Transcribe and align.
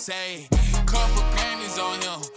Say. 0.00 0.48
Couple 0.86 1.22
Grammys 1.34 1.78
on 1.78 2.00
him, 2.00 2.29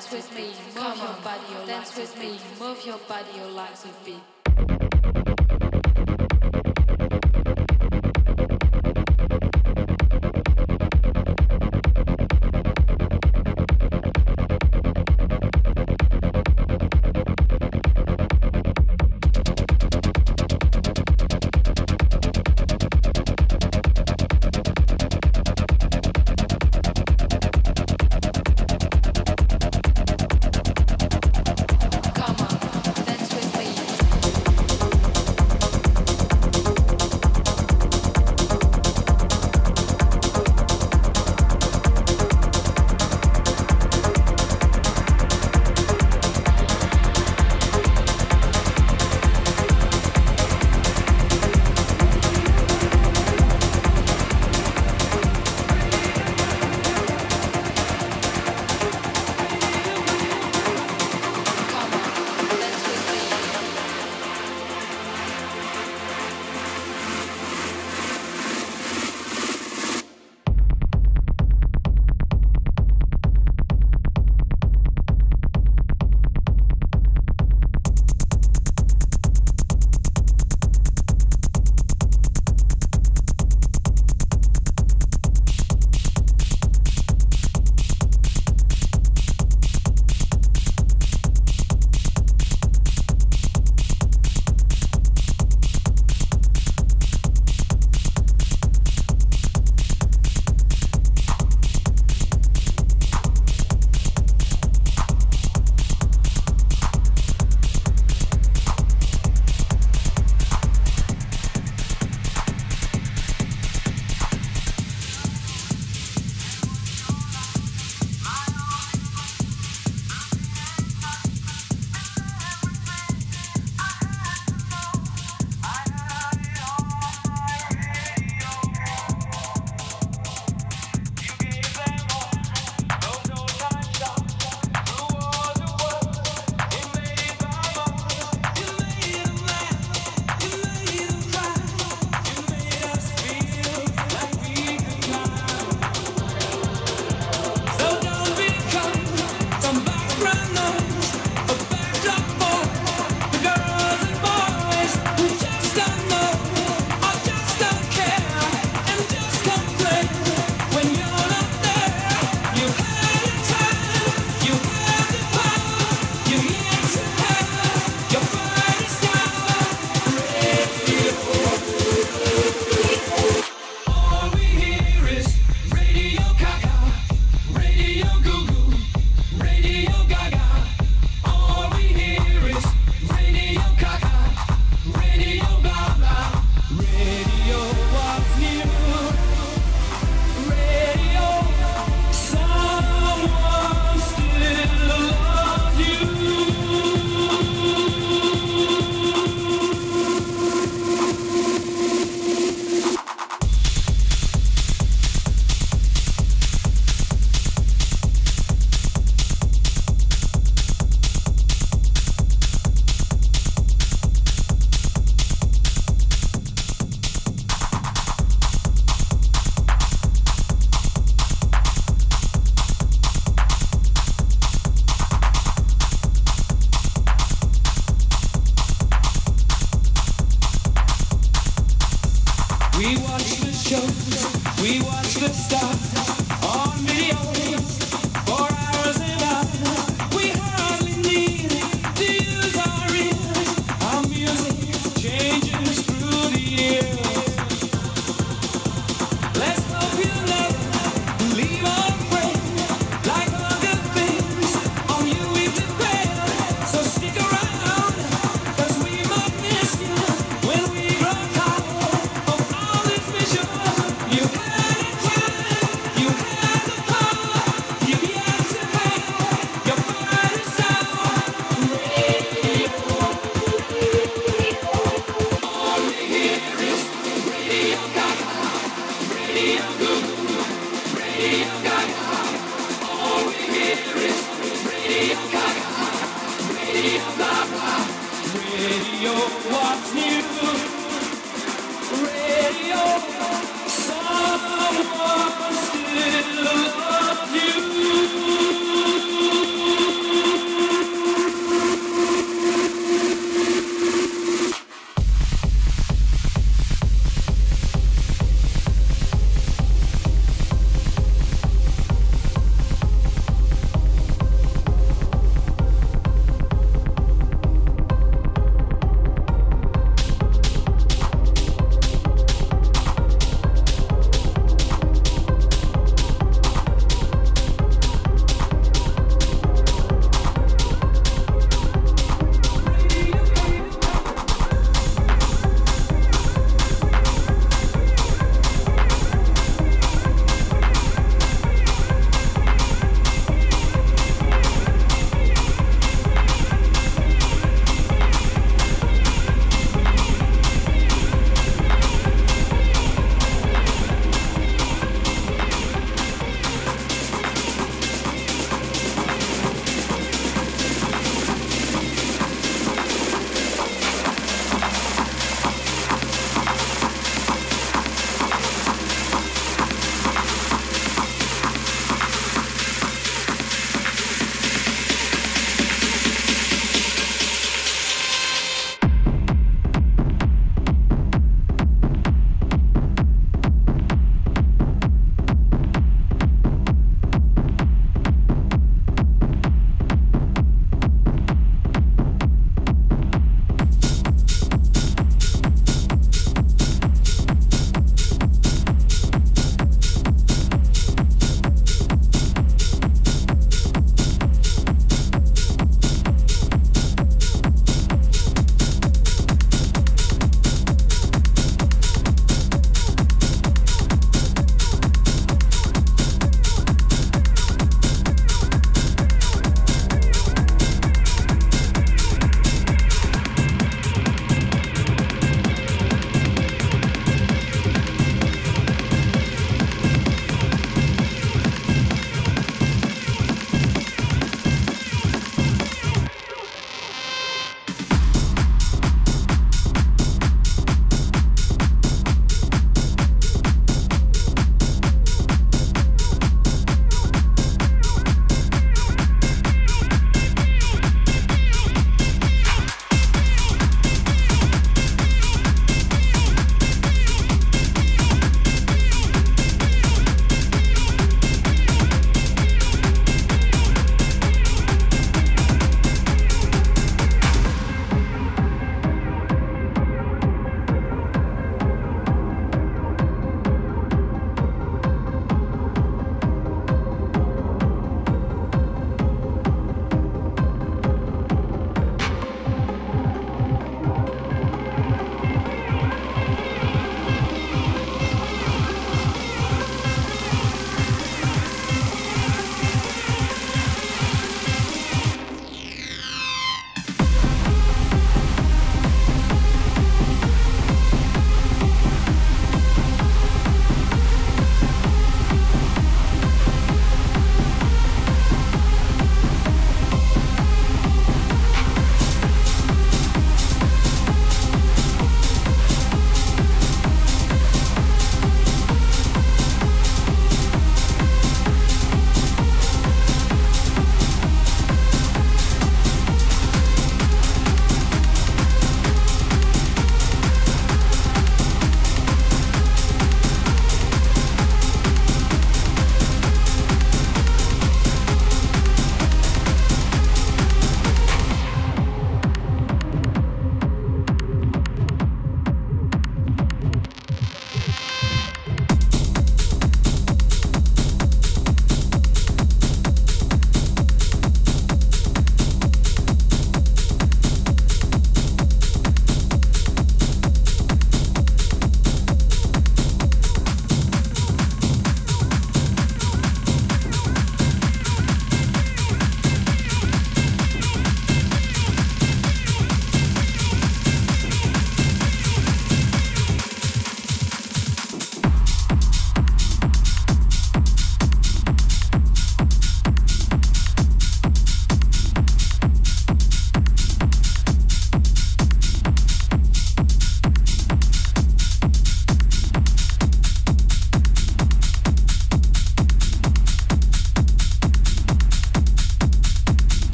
dance 0.00 0.12
with 0.12 0.34
me, 0.34 0.46
move 0.74 0.96
your 0.96 1.14
body, 1.22 1.66
Dance 1.66 1.94
with 1.94 2.18
me, 2.18 2.40
move 2.58 2.86
your 2.86 2.96
body, 3.06 3.28
your 3.36 3.50
legs 3.50 3.84
with 3.84 4.06
me. 4.06 4.39